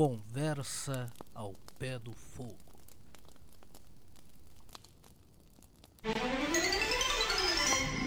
[0.00, 2.56] Conversa ao pé do fogo.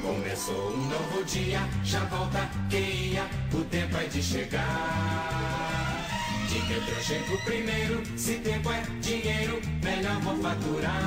[0.02, 6.08] Começou um novo dia, já volta quem ia, o tempo é de chegar.
[6.50, 11.00] De que eu chego primeiro, se tempo é dinheiro, melhor vou faturar.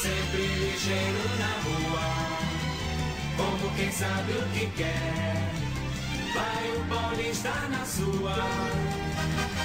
[0.00, 2.06] Sempre ligeiro na rua,
[3.36, 5.37] como quem sabe o que quer.
[6.34, 8.34] Vai o paulista na sua,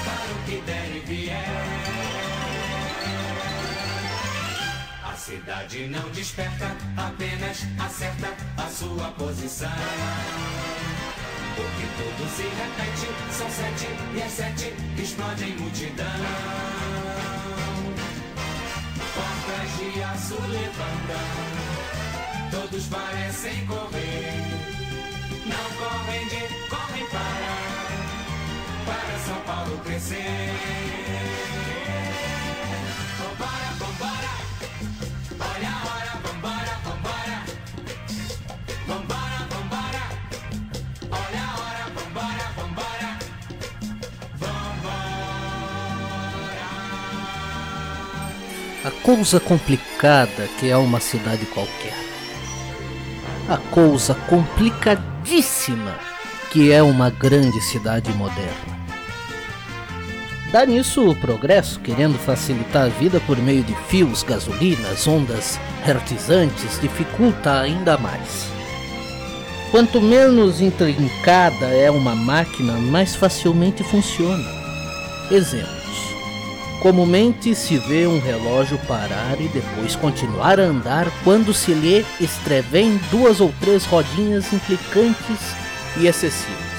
[0.05, 1.45] para o que der e vier.
[5.03, 9.69] A cidade não desperta, apenas acerta a sua posição.
[11.55, 16.05] Porque tudo se repete, são sete e às sete explode em multidão.
[19.13, 21.27] Portas de aço levantam,
[22.51, 24.02] todos parecem correr.
[30.03, 30.19] Crescer.
[33.19, 34.31] Vambora, vambora,
[35.39, 37.37] olha a hora, vambora, vambora.
[38.85, 40.03] Vambora, vambora,
[41.09, 43.09] olha a hora, vambora, vambora.
[44.39, 45.07] Vambora.
[48.83, 51.97] A coisa complicada que é uma cidade qualquer.
[53.47, 55.95] A coisa complicadíssima
[56.51, 58.82] que é uma grande cidade moderna.
[60.53, 66.79] Dá nisso o progresso, querendo facilitar a vida por meio de fios, gasolinas, ondas hertizantes,
[66.79, 68.45] dificulta ainda mais.
[69.71, 74.47] Quanto menos intrincada é uma máquina, mais facilmente funciona.
[75.31, 75.73] Exemplos.
[76.83, 83.01] Comumente se vê um relógio parar e depois continuar a andar quando se lhe estrevém
[83.09, 85.39] duas ou três rodinhas implicantes
[85.97, 86.72] e excessivas.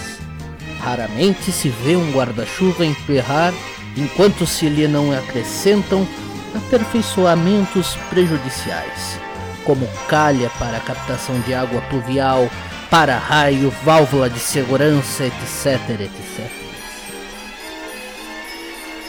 [0.85, 3.55] Raramente se vê um guarda-chuva emperrar
[3.97, 6.07] enquanto se lhe não acrescentam
[6.55, 9.19] aperfeiçoamentos prejudiciais,
[9.65, 12.51] como calha para captação de água pluvial,
[12.91, 16.51] para-raio, válvula de segurança, etc, etc.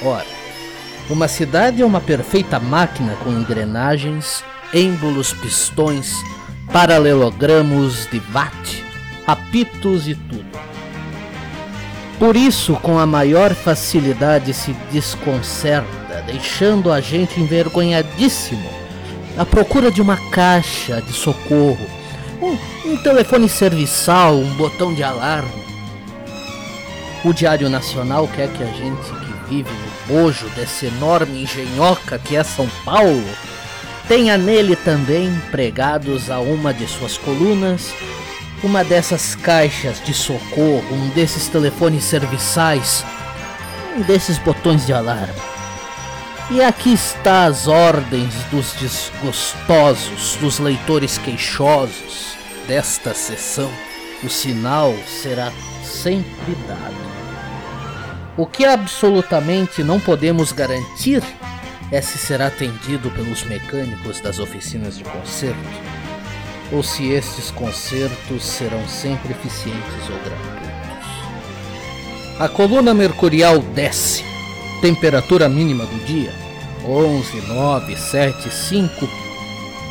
[0.02, 0.26] Ora,
[1.10, 4.44] uma cidade é uma perfeita máquina com engrenagens,
[4.74, 6.14] êmbolos, pistões,
[6.72, 8.84] paralelogramos de watt,
[9.28, 10.75] apitos e tudo.
[12.20, 18.70] Por isso, com a maior facilidade se desconcerta, deixando a gente envergonhadíssimo
[19.38, 21.86] à procura de uma caixa de socorro,
[22.42, 22.58] um,
[22.90, 25.66] um telefone serviçal, um botão de alarme.
[27.24, 32.36] O Diário Nacional quer que a gente que vive no bojo desse enorme engenhoca que
[32.36, 33.24] é São Paulo
[34.08, 37.92] tenha nele também pregados a uma de suas colunas
[38.64, 43.04] uma dessas caixas de socorro, um desses telefones serviçais,
[43.96, 45.34] um desses botões de alarme.
[46.52, 52.36] E aqui está as ordens dos desgostosos, dos leitores queixosos
[52.68, 53.72] desta sessão.
[54.24, 55.52] O sinal será
[55.84, 57.16] sempre dado.
[58.38, 61.24] O que absolutamente não podemos garantir
[61.92, 66.05] é se será atendido pelos mecânicos das oficinas de conserto
[66.72, 70.76] ou se estes concertos serão sempre eficientes ou gratuitos.
[72.40, 74.24] A coluna mercurial desce.
[74.82, 76.34] Temperatura mínima do dia:
[76.86, 79.10] 11, 9, 7, 5.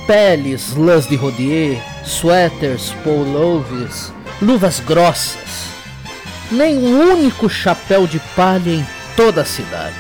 [0.07, 5.69] Peles, lãs de rodier, suéteres, pullovers, luvas grossas.
[6.53, 8.87] Nem um único chapéu de palha em
[9.17, 9.97] toda a cidade.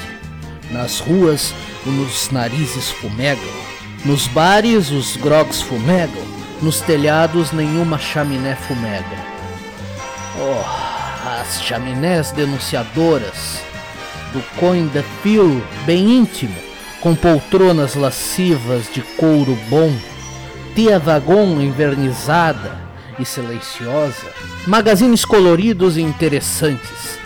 [0.71, 1.55] Nas ruas,
[1.87, 3.65] os narizes fumegam.
[4.05, 6.34] Nos bares, os grogs fumegam.
[6.65, 9.19] Nos telhados, nenhuma chaminé fumega.
[10.41, 13.61] Oh, as chaminés denunciadoras
[14.33, 16.57] do coin the feel bem íntimo,
[17.03, 19.95] com poltronas lascivas de couro bom,
[20.75, 22.79] tia vagão envernizada
[23.19, 24.33] e silenciosa,
[24.67, 27.19] magazines coloridos e interessantes.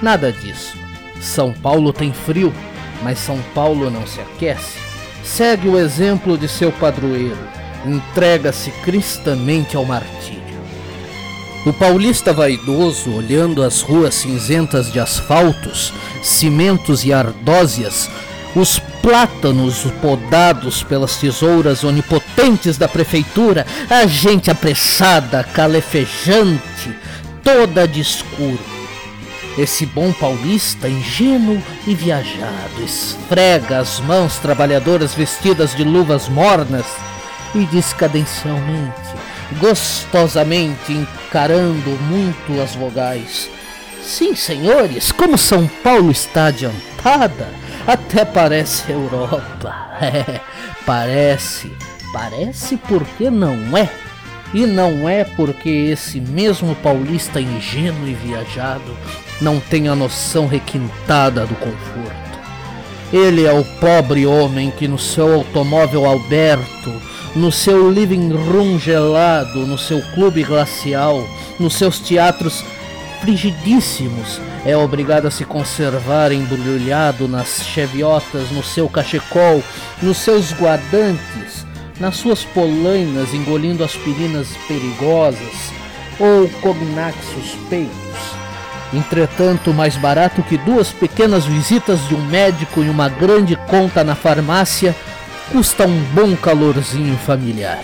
[0.00, 0.78] Nada disso.
[1.20, 2.54] São Paulo tem frio,
[3.02, 4.78] mas São Paulo não se aquece.
[5.24, 10.42] Segue o exemplo de seu padroeiro entrega-se cristamente ao martírio.
[11.66, 18.10] O paulista vaidoso, olhando as ruas cinzentas de asfaltos, cimentos e ardósias,
[18.54, 26.94] os plátanos podados pelas tesouras onipotentes da prefeitura, a gente apressada, calefejante,
[27.42, 28.60] toda de escuro.
[29.56, 36.84] Esse bom paulista, ingênuo e viajado, esfrega as mãos trabalhadoras vestidas de luvas mornas
[37.54, 39.14] e descadencialmente,
[39.60, 43.50] gostosamente encarando muito as vogais,
[44.04, 47.48] Sim, senhores, como São Paulo está adiantada,
[47.86, 49.74] até parece Europa.
[50.00, 50.40] É,
[50.84, 51.70] parece.
[52.12, 53.88] Parece porque não é.
[54.52, 58.96] E não é porque esse mesmo paulista ingênuo e viajado
[59.40, 62.38] não tem a noção requintada do conforto.
[63.12, 66.92] Ele é o pobre homem que no seu automóvel Alberto,
[67.34, 71.26] no seu living room gelado, no seu clube glacial,
[71.58, 72.64] nos seus teatros
[73.20, 79.62] frigidíssimos, é obrigado a se conservar embrulhado nas cheviotas, no seu cachecol,
[80.00, 81.66] nos seus guardantes,
[81.98, 85.72] nas suas polainas, engolindo aspirinas perigosas
[86.18, 87.94] ou cognac suspeitos.
[88.92, 94.14] Entretanto, mais barato que duas pequenas visitas de um médico e uma grande conta na
[94.14, 94.94] farmácia,
[95.50, 97.82] custa um bom calorzinho familiar.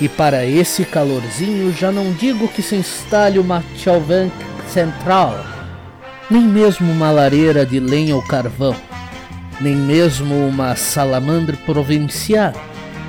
[0.00, 4.32] E para esse calorzinho já não digo que se instale uma Chauvank
[4.68, 5.44] central,
[6.30, 8.74] nem mesmo uma lareira de lenha ou carvão,
[9.60, 12.52] nem mesmo uma salamandre provincial,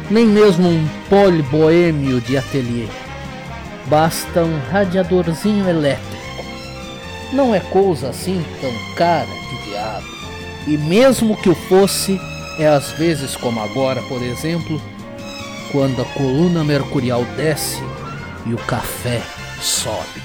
[0.09, 2.87] nem mesmo um pole boêmio de ateliê.
[3.85, 6.11] Basta um radiadorzinho elétrico.
[7.31, 10.07] Não é coisa assim tão cara que diabo.
[10.67, 12.19] E mesmo que o fosse,
[12.59, 14.81] é às vezes como agora, por exemplo,
[15.71, 17.81] quando a coluna mercurial desce
[18.45, 19.21] e o café
[19.61, 20.21] sobe.